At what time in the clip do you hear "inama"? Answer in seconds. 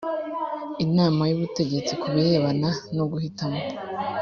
0.85-1.21